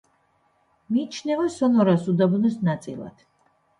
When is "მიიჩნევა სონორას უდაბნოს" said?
0.95-2.57